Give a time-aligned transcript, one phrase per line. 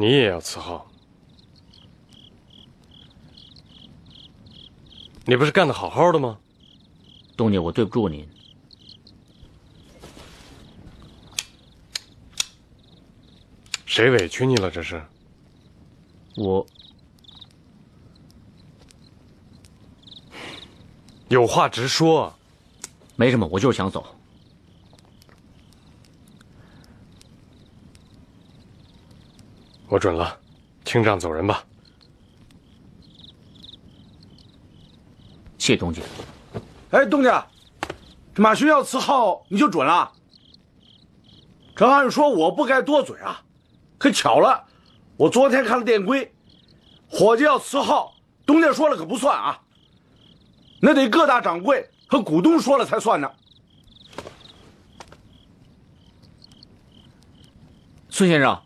[0.00, 0.86] 你也要伺候？
[5.26, 6.38] 你不是干的好好的吗？
[7.36, 8.26] 东家，我对不住您。
[13.84, 14.70] 谁委屈你了？
[14.70, 15.04] 这是？
[16.36, 16.66] 我
[21.28, 22.34] 有话直说。
[23.16, 24.16] 没什么，我就是想走。
[29.90, 30.38] 我准了，
[30.84, 31.64] 清账走人吧。
[35.58, 36.00] 谢东家。
[36.92, 37.44] 哎，东家，
[38.32, 40.12] 这马巡要辞号你就准了。
[41.74, 43.42] 这按说我不该多嘴啊，
[43.98, 44.64] 可巧了，
[45.16, 46.32] 我昨天看了店规，
[47.08, 48.14] 伙计要辞号，
[48.46, 49.60] 东家说了可不算啊，
[50.80, 53.28] 那得各大掌柜和股东说了才算呢。
[58.08, 58.62] 孙先生，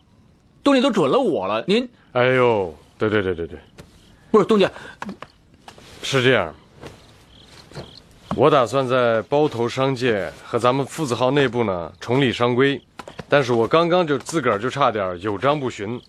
[0.65, 1.87] 东家都准了我了，您……
[2.12, 3.59] 哎呦，对对对对对，
[4.31, 4.69] 不是东家，
[6.03, 6.53] 是这样。
[8.34, 12.81] 我打算在包头商界和咱们父子号内部呢重立商规，
[13.29, 16.01] 但是我刚刚就自个儿就差点有章不循。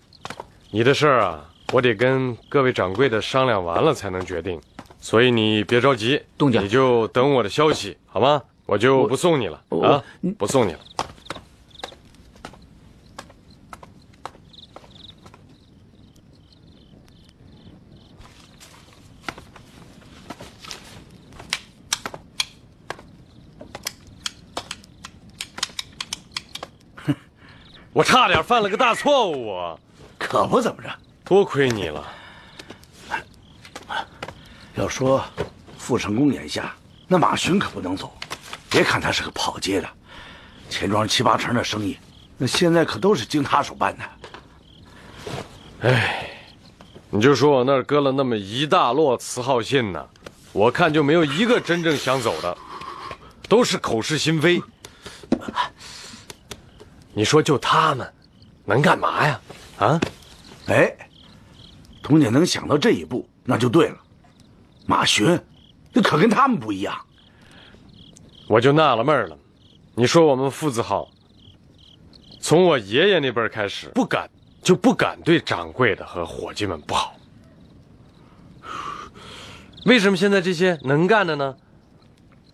[0.71, 4.59] 你的事儿啊，我得跟各位掌柜的商量完了才能决定，
[4.99, 8.41] 所以你别着急，东家，你就等我的消息好吗？
[8.65, 10.03] 我就不送你了啊，
[10.39, 10.79] 不送你了。
[27.95, 29.77] 我差点犯了个大错误啊！
[30.19, 30.89] 可不怎么着，
[31.23, 32.05] 多亏你了。
[34.73, 35.23] 要说
[35.77, 36.75] 傅成功眼下，
[37.07, 38.13] 那马巡可不能走。
[38.69, 39.87] 别看他是个跑街的，
[40.69, 41.97] 钱庄七八成的生意，
[42.37, 44.03] 那现在可都是经他手办的。
[45.89, 46.29] 哎，
[47.09, 50.05] 你就说我那儿搁了那么一大摞辞号信呢，
[50.51, 52.57] 我看就没有一个真正想走的，
[53.47, 54.61] 都是口是心非。
[57.15, 58.13] 你说就他们，
[58.65, 59.41] 能干嘛呀？
[59.79, 60.01] 啊？
[60.67, 60.93] 哎，
[62.03, 63.97] 童姐能想到这一步，那就对了。
[64.85, 65.39] 马巡，
[65.93, 66.93] 那可跟他们不一样。
[68.47, 69.37] 我就纳了闷了，
[69.95, 71.09] 你说我们父子号，
[72.41, 74.29] 从我爷爷那辈开始，不敢
[74.61, 77.15] 就不敢对掌柜的和伙计们不好。
[79.85, 81.55] 为什么现在这些能干的呢，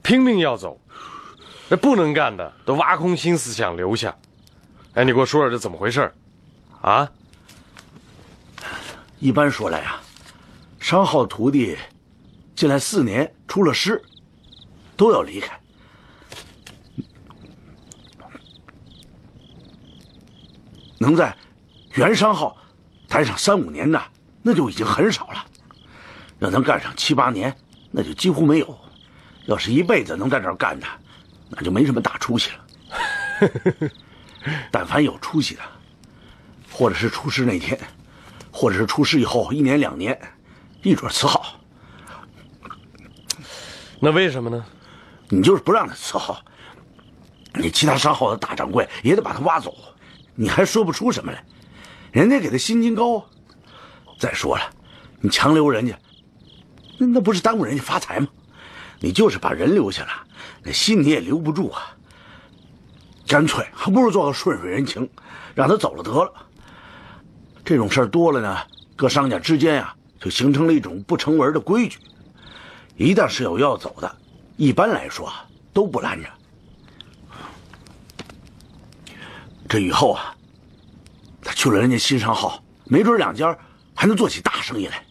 [0.04, 0.80] 拼命要走，
[1.68, 4.16] 那不能干的都挖空心思想留下？
[4.94, 6.12] 哎，你给我说说这怎么回事
[6.82, 7.10] 啊？
[9.20, 10.02] 一般说来啊，
[10.80, 11.78] 商号徒弟
[12.56, 14.02] 进来四年出了师，
[14.98, 15.58] 都要离开。
[20.98, 21.36] 能在
[21.94, 22.58] 原商号
[23.08, 24.02] 待上三五年的，
[24.42, 25.46] 那就已经很少了；
[26.40, 27.56] 要能干上七八年，
[27.92, 28.68] 那就几乎没有；
[29.46, 30.88] 要是一辈子能在这儿干的，
[31.50, 33.90] 那就没什么大出息了。
[34.72, 35.62] 但凡有出息的，
[36.72, 37.80] 或者是出师那天，
[38.52, 40.20] 或者是出师以后一年两年，
[40.82, 41.42] 一准伺候。
[44.00, 44.66] 那为什么呢？
[45.30, 46.36] 你就是不让他伺候，
[47.54, 49.76] 你其他商号的大掌柜也得把他挖走，
[50.36, 51.44] 你还说不出什么来。
[52.12, 53.26] 人家给他薪金高。
[54.20, 54.64] 再说了，
[55.20, 55.98] 你强留人家，
[56.98, 58.28] 那那不是耽误人家发财吗？
[59.00, 60.12] 你就是把人留下了，
[60.64, 61.96] 那心你也留不住啊。
[63.32, 65.10] 干脆还不如做个顺水人情，
[65.56, 66.34] 让他走了得了。
[67.64, 68.58] 这种事儿多了呢，
[68.94, 71.98] 各商家之间呀，就形成了一种不成文的规矩。
[72.98, 74.16] 一旦是有要走的，
[74.58, 75.32] 一般来说
[75.72, 76.28] 都不拦着。
[79.70, 80.36] 这以后啊，
[81.42, 83.58] 他去了人家新商号，没准两家
[83.96, 85.02] 还能做起大生意来。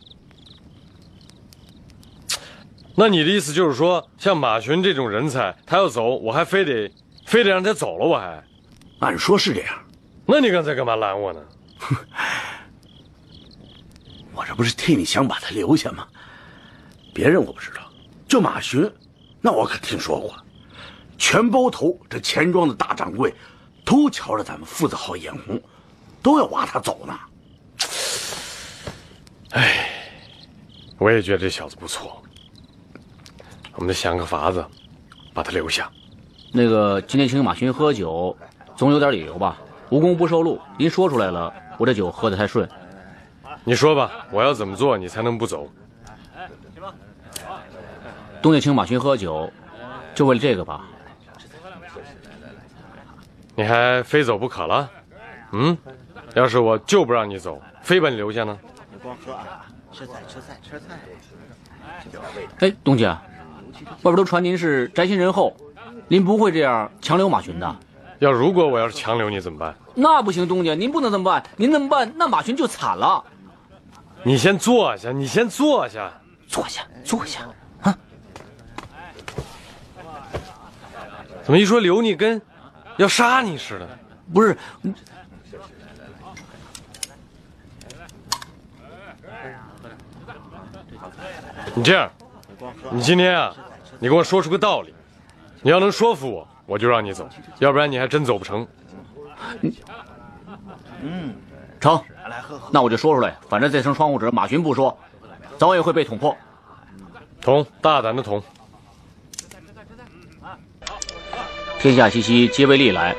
[2.94, 6.92] 那你的意思就是说，像马群这种人才，他要走，我还非得？
[7.30, 8.42] 非得让他走了，我还，
[8.98, 9.78] 按说是这样，
[10.26, 11.40] 那你刚才干嘛拦我呢？
[14.34, 16.08] 我这不是替你想把他留下吗？
[17.14, 17.88] 别人我不知道，
[18.26, 18.90] 就马巡，
[19.40, 20.34] 那我可听说过，
[21.16, 23.32] 全包头这钱庄的大掌柜，
[23.84, 25.62] 都瞧着咱们父子好眼红，
[26.20, 27.16] 都要挖他走呢。
[29.50, 29.88] 哎，
[30.99, 32.20] 我也觉得这小子不错，
[33.75, 34.66] 我们得想个法子，
[35.32, 35.88] 把他留下。
[36.52, 38.37] 那个今天请马群喝酒，
[38.76, 39.56] 总有点理由吧？
[39.88, 42.69] 无功不受禄，您说出来了，我这酒喝的太顺。
[43.62, 45.69] 你说吧，我要怎么做你才能不走？
[48.43, 49.49] 东家请马群喝酒，
[50.14, 50.85] 就为了这个吧？
[53.55, 54.91] 你还非走不可了？
[55.53, 55.76] 嗯？
[56.35, 58.58] 要是我就不让你走，非把你留下呢？
[58.93, 60.99] 你光喝啊，吃菜吃菜吃菜。
[62.61, 63.20] 哎，东家，
[64.03, 65.55] 外边都传您是宅心仁厚，
[66.10, 67.76] 您不会这样强留马群的。
[68.18, 69.72] 要如果我要是强留你怎么办？
[69.94, 71.40] 那不行，东家，您不能这么办。
[71.56, 73.24] 您这么办，那马群就惨了。
[74.24, 76.12] 你先坐下，你先坐下，
[76.48, 77.48] 坐下，坐下
[77.82, 77.96] 啊。
[81.44, 82.42] 怎么一说留你跟
[82.96, 83.88] 要杀你似的？
[84.34, 84.58] 不是，
[91.72, 92.10] 你这样，
[92.90, 93.54] 你今天啊，
[94.00, 94.92] 你给我说出个道理，
[95.62, 97.28] 你要能说服我，我就让你走，
[97.58, 98.66] 要不然你还真走不成。
[101.02, 101.34] 嗯
[101.80, 102.00] 成，
[102.70, 104.98] 那我就说出来，反正这层窗户纸马群不说，
[105.58, 106.36] 早晚也会被捅破。
[107.40, 108.42] 捅，大胆的捅。
[111.78, 113.16] 天下熙熙，皆为利来。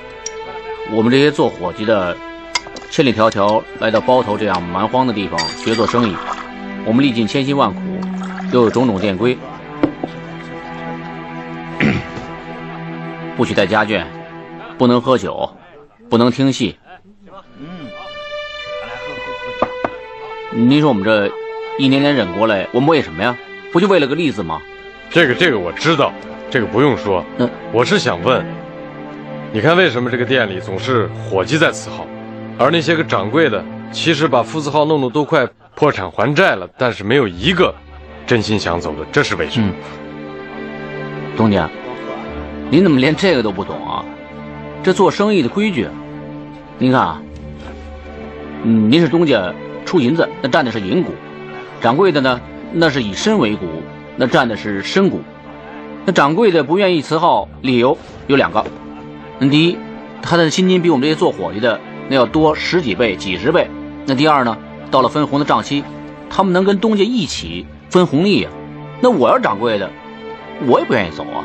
[0.91, 2.15] 我们这些做伙计的，
[2.91, 6.15] 千里迢迢来到包头这样蛮荒的地方学做生意，
[6.85, 7.79] 我们历尽千辛万苦，
[8.51, 9.35] 又有种种店规，
[13.41, 14.03] 不许带家眷，
[14.77, 15.51] 不能喝酒，
[16.11, 16.77] 不能听戏。
[17.57, 17.88] 嗯
[20.51, 21.27] 您说我们这
[21.79, 23.35] 一年年忍过来，我们为什么呀？
[23.73, 24.61] 不就为了个例子吗？
[25.09, 26.13] 这个这个我知道，
[26.51, 27.25] 这个不用说。
[27.39, 28.45] 嗯我是想问，
[29.51, 32.05] 你看为什么这个店里总是伙计在伺候，
[32.59, 37.73] 而那些个掌柜的，其实把夫字号弄得都快破产还债了，但是没有一个
[38.27, 39.73] 真心想走的，这是为什么？
[41.35, 41.67] 东家，
[42.71, 44.06] 您怎么连这个都不懂啊？
[44.81, 45.89] 这做生意的规矩，
[46.77, 47.21] 您看啊，
[48.63, 49.53] 嗯，您是东家
[49.85, 51.12] 出银子，那占的是银股；
[51.81, 52.39] 掌柜的呢，
[52.71, 53.65] 那是以身为股，
[54.15, 55.19] 那占的是身股。
[56.06, 57.97] 那掌柜的不愿意辞号，理由
[58.27, 58.65] 有两个：
[59.38, 59.77] 那第一，
[60.21, 61.77] 他的薪金比我们这些做伙计的
[62.07, 63.65] 那要多十几倍、几十倍；
[64.06, 64.57] 那第二呢，
[64.89, 65.83] 到了分红的账期，
[66.29, 68.50] 他们能跟东家一起分红利呀、
[69.01, 69.91] 那我要掌柜的，
[70.65, 71.44] 我也不愿意走啊。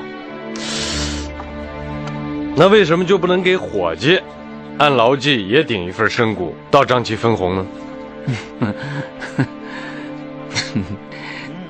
[2.58, 4.18] 那为什么就不能给伙计
[4.78, 7.66] 按劳计也顶一份身股，到账期分红呢？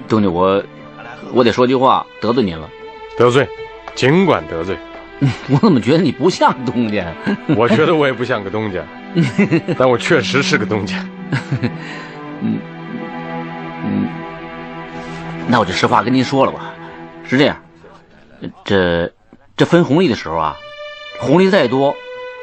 [0.08, 0.62] 东家，我
[1.32, 2.70] 我得说句话得罪您了。
[3.18, 3.48] 得罪，
[3.96, 4.76] 尽管得罪。
[5.50, 7.12] 我怎么觉得你不像东家？
[7.56, 8.80] 我觉得我也不像个东家，
[9.76, 11.04] 但我确实是个东家。
[12.42, 12.60] 嗯，
[15.48, 16.72] 那我就实话跟您说了吧，
[17.24, 17.56] 是这样，
[18.64, 19.10] 这
[19.56, 20.56] 这分红利的时候啊，
[21.20, 21.96] 红利再多，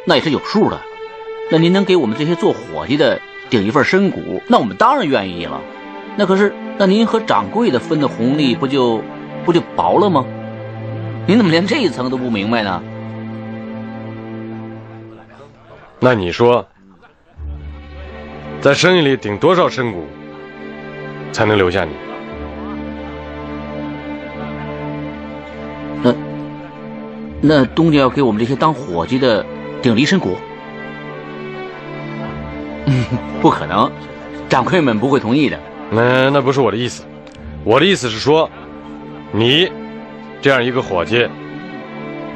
[0.05, 0.79] 那也是有数的。
[1.51, 5.61] 那您能给我们这些做伙计的顶一份身股，那我们当然愿意了。
[6.15, 9.01] 那可是，那您和掌柜的分的红利不就
[9.45, 10.25] 不就薄了吗？
[11.25, 12.81] 您怎么连这一层都不明白呢？
[15.99, 16.67] 那你说，
[18.59, 20.05] 在生意里顶多少身股
[21.31, 21.91] 才能留下你？
[27.45, 29.45] 那东家要给我们这些当伙计的
[29.81, 30.37] 顶离身股？
[32.85, 33.03] 嗯，
[33.41, 33.91] 不可能，
[34.47, 35.59] 掌柜们不会同意的。
[35.91, 37.03] 那那不是我的意思，
[37.65, 38.49] 我的意思是说，
[39.33, 39.69] 你
[40.41, 41.27] 这样一个伙计，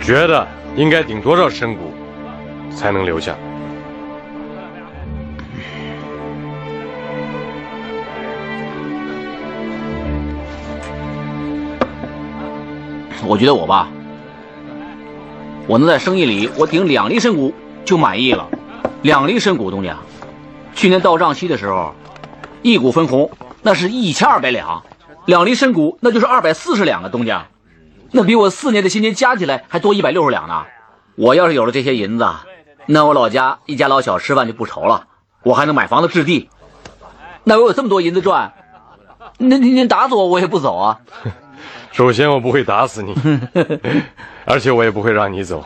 [0.02, 0.46] 觉得
[0.76, 1.94] 应该顶多少身股
[2.76, 3.34] 才能留下？
[13.26, 13.90] 我觉得我吧，
[15.68, 18.48] 我能在生意里我顶两厘身股就满意了。
[19.02, 19.98] 两厘身股，东家，
[20.74, 21.94] 去年到账期的时候，
[22.62, 23.30] 一股分红
[23.62, 24.84] 那是一千二百两，
[25.26, 27.48] 两厘身股那就是二百四十两啊，东家，
[28.12, 30.66] 那比我四年的薪金加起来还多一百六十两呢。
[31.16, 32.26] 我要是有了这些银子，
[32.86, 35.08] 那我老家一家老小吃饭就不愁了，
[35.44, 36.50] 我还能买房子置地。
[37.44, 38.54] 那我有这么多银子赚，
[39.38, 41.00] 那您您打死我我也不走啊。
[41.92, 43.16] 首先，我不会打死你，
[44.46, 45.66] 而且我也不会让你走。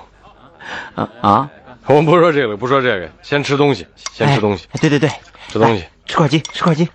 [0.96, 1.50] 啊啊！
[1.88, 5.10] 我们不说这个，不说这个，先吃东西，先吃东西，对对对，
[5.50, 5.84] 吃东西。
[6.06, 6.88] 吃块鸡，吃块鸡。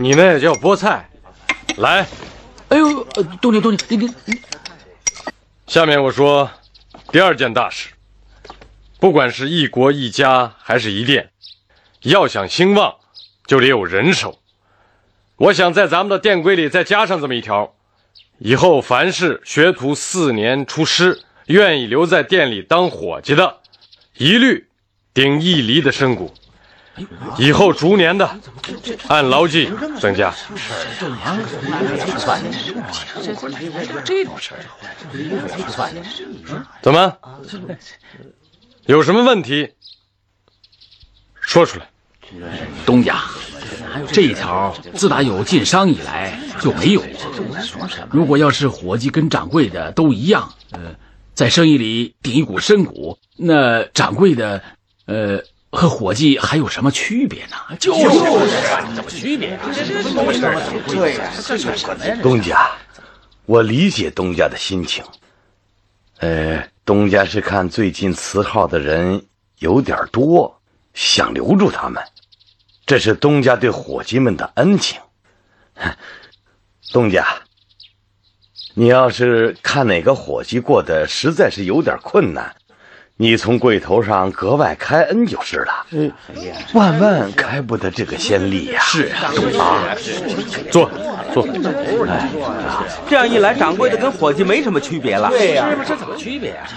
[0.00, 1.08] 你那也叫菠菜。
[1.76, 2.06] 来，
[2.68, 4.40] 哎呦，呃东家东家，你你你，
[5.66, 6.50] 下面我说
[7.12, 7.90] 第二件大事，
[8.98, 11.30] 不管是一国一家还是一店，
[12.02, 12.94] 要想兴旺，
[13.46, 14.38] 就得有人手。
[15.36, 17.74] 我想在咱们的店规里再加上这么一条：
[18.38, 23.58] 以后凡是学徒四年出师，愿意留在店里当伙计的，
[24.16, 24.68] 一律
[25.12, 26.32] 顶一厘的身股。
[27.38, 28.38] 以后逐年的
[29.08, 30.32] 按劳计增加。
[36.80, 37.18] 怎么？
[38.86, 39.72] 有什么问题？
[41.40, 41.88] 说出来。
[42.86, 43.22] 东家，
[44.12, 47.08] 这一条自打有晋商以来就没有过。
[48.10, 50.94] 如果要是伙计跟掌柜的都一样，呃，
[51.34, 54.62] 在生意里顶一股深股，那掌柜的，
[55.06, 57.76] 呃，和伙计还有什么区别呢？
[57.78, 58.02] 就是
[58.94, 59.58] 怎么区别？
[60.86, 62.16] 对呀，这有什么呀？
[62.22, 62.70] 东家，
[63.46, 65.04] 我理解东家的心情。
[66.18, 69.24] 呃，东家是看最近辞号的人
[69.58, 70.60] 有点多，
[70.94, 72.02] 想留住他们，
[72.86, 75.00] 这是东家对伙计们的恩情。
[76.92, 77.26] 东家，
[78.74, 82.54] 你要是看哪个伙计过得实在是有点困难，
[83.16, 85.86] 你从柜头上格外开恩就是了。
[86.74, 88.80] 万万开不得这个先例呀！
[88.82, 89.10] 是
[89.58, 89.96] 啊，
[90.70, 90.90] 坐，
[91.32, 91.48] 坐。
[93.08, 95.30] 这样一来，掌柜的跟伙计没什么区别了。
[95.30, 96.68] 对呀，这怎么区别啊？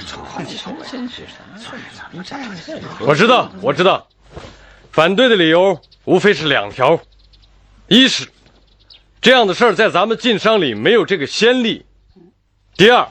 [3.01, 4.07] 我知道，我知道，
[4.97, 6.99] 反对的理由无非是两条：
[7.87, 8.27] 一是
[9.21, 11.83] 这样的事儿在咱们晋商里没有这个先例；
[12.75, 13.07] 第二，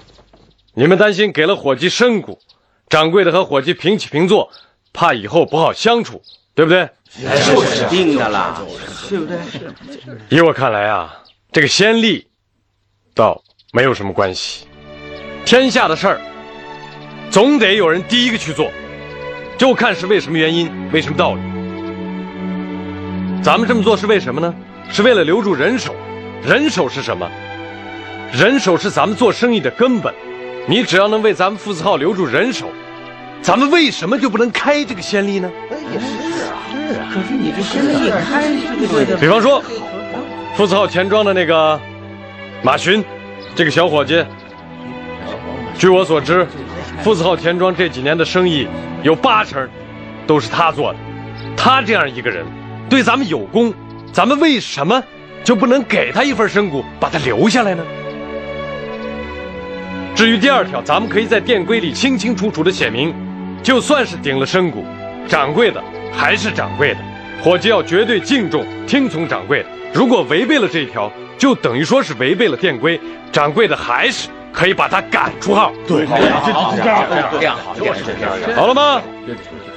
[0.74, 2.40] 你们担心给了伙计身股，
[2.88, 4.50] 掌柜的和伙计平起平坐，
[4.92, 6.20] 怕以后不好相处，
[6.56, 6.90] 对不对？
[7.08, 8.60] 是定的啦，
[9.08, 9.38] 对不对？
[10.28, 12.26] 依我看来啊，这个先例
[13.14, 13.40] 倒
[13.72, 14.66] 没有什么关系。
[15.44, 16.20] 天下的事儿，
[17.30, 18.72] 总得有人第一个去做，
[19.56, 21.55] 就看是为什么原因，为什么道理。
[23.42, 24.54] 咱们这么做是为什么呢？
[24.88, 25.94] 是为了留住人手。
[26.44, 27.28] 人手是什么？
[28.32, 30.14] 人手是咱们做生意的根本。
[30.68, 32.68] 你只要能为咱们父子号留住人手，
[33.40, 35.50] 咱们为什么就不能开这个先例呢？
[35.70, 36.06] 哎，也是
[36.44, 37.08] 啊，是啊。
[37.12, 39.62] 可是你这先例开比方说，
[40.56, 41.80] 父子号钱庄的那个
[42.62, 43.04] 马寻，
[43.54, 44.24] 这个小伙计，
[45.78, 46.46] 据我所知，
[47.02, 48.66] 父子号钱庄这几年的生意
[49.04, 49.68] 有八成
[50.26, 50.98] 都是他做的。
[51.56, 52.44] 他这样一个人，
[52.88, 53.72] 对咱们有功，
[54.12, 55.02] 咱们为什么
[55.42, 57.84] 就不能给他一份身股，把他留下来呢？
[60.14, 63.14] 至于第二条，咱们可以在店规里清清楚楚的写明，
[63.62, 64.84] 就算是顶了身股，
[65.28, 67.00] 掌柜的还是掌柜的，
[67.42, 69.68] 伙计要绝对敬重、听从掌柜的。
[69.92, 72.98] 如果违背了这一条，就等于说是违背了店规，
[73.30, 75.70] 掌柜的还是可以把他赶出号。
[75.86, 76.84] 对，这样好，这
[77.42, 77.96] 样好，这样
[78.54, 79.02] 好了吗？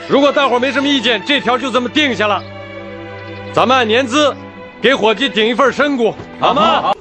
[0.07, 2.41] 如果大伙没什么意见，这条就这么定下了。
[3.53, 4.33] 咱们按年资
[4.81, 6.93] 给伙计顶一份身股，好吗？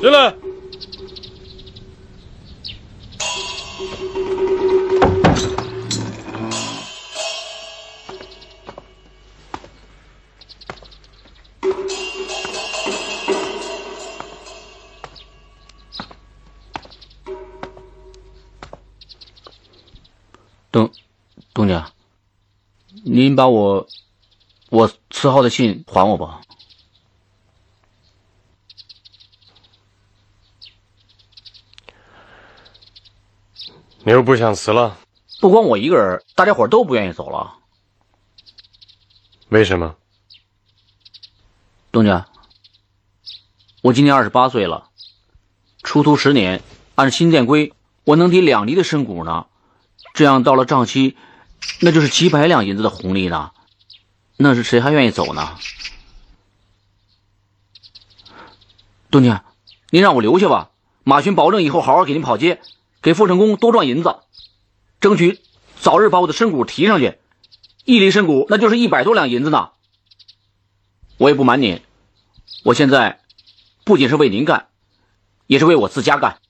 [0.00, 0.32] 进来。
[23.36, 23.86] 您把我
[24.70, 26.40] 我辞号的信还我吧。
[34.04, 34.96] 你又不想辞了？
[35.38, 37.58] 不光我一个人，大家伙都不愿意走了。
[39.50, 39.96] 为什么？
[41.92, 42.26] 东家，
[43.82, 44.88] 我今年二十八岁了，
[45.82, 46.62] 出徒十年，
[46.94, 47.74] 按新店规，
[48.04, 49.44] 我能抵两厘的身股呢。
[50.14, 51.18] 这样到了账期，
[51.80, 53.52] 那就是几百两银子的红利呢。
[54.36, 55.58] 那是谁还愿意走呢？
[59.10, 59.44] 东家，
[59.90, 60.70] 您让我留下吧。
[61.04, 62.60] 马群保证以后好好给您跑街，
[63.00, 64.16] 给傅成功多赚银子，
[65.00, 65.40] 争取
[65.80, 67.18] 早日把我的身股提上去。
[67.84, 69.70] 一厘身股那就是一百多两银子呢。
[71.16, 71.80] 我也不瞒您，
[72.64, 73.20] 我现在
[73.84, 74.68] 不仅是为您干，
[75.46, 76.40] 也是为我自家干。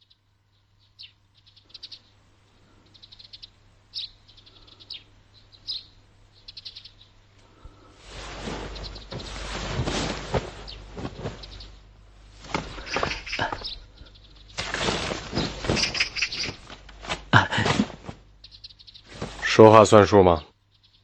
[19.57, 20.45] 说话算数吗？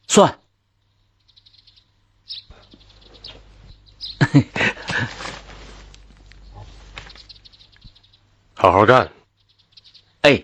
[0.07, 0.39] 算。
[8.53, 9.09] 好好干。
[10.21, 10.43] 哎，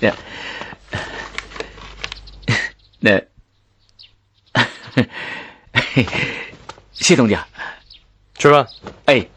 [0.00, 0.14] 那
[3.00, 3.20] 那，
[6.92, 7.44] 谢东家。
[8.38, 8.64] 吃饭。
[9.06, 9.28] 哎，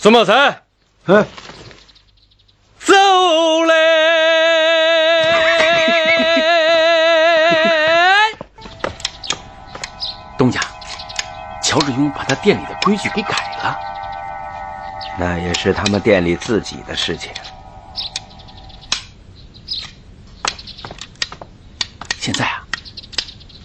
[0.00, 0.32] 孙茂才，
[1.06, 1.26] 哎，
[2.78, 2.94] 走
[3.64, 3.74] 嘞！
[10.38, 10.60] 东家，
[11.60, 13.76] 乔志庸把他店里的规矩给改了。
[15.18, 17.32] 那也是他们店里自己的事情。
[22.20, 22.62] 现在啊，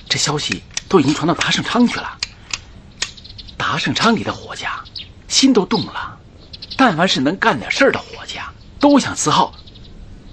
[0.10, 2.18] 这消息都已经传到达胜昌去了。
[3.56, 4.84] 达胜昌里的伙计啊，
[5.28, 6.03] 心都动了。
[6.78, 9.54] 但凡是能干点事儿的伙计啊，都想伺候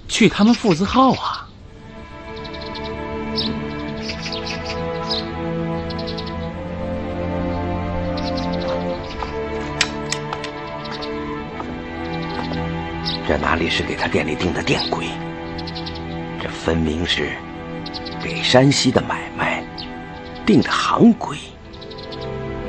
[0.07, 1.47] 去他们父子号啊。
[13.27, 15.05] 这哪里是给他店里定的店规？
[16.41, 17.31] 这分明是
[18.21, 19.63] 给山西的买卖
[20.45, 21.37] 定的行规。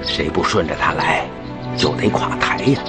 [0.05, 1.27] 谁不顺着他来，
[1.77, 2.81] 就得垮台呀！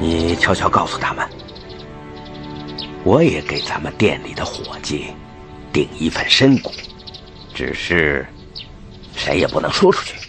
[0.00, 1.28] 你悄悄告诉他们，
[3.04, 5.08] 我也给咱们店里的伙计
[5.70, 6.72] 定一份身故，
[7.54, 8.26] 只是
[9.14, 10.19] 谁也不能说出去。